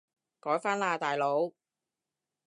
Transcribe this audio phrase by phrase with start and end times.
[0.39, 1.51] 改返喇大佬